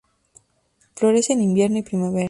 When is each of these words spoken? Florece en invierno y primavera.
Florece 0.95 1.33
en 1.33 1.43
invierno 1.43 1.77
y 1.77 1.83
primavera. 1.83 2.19